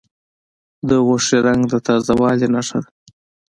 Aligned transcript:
د 0.87 0.89
غوښې 1.05 1.37
رنګ 1.47 1.61
د 1.71 1.73
تازه 1.87 2.13
والي 2.21 2.47
نښه 2.53 2.77
ده. 2.83 2.89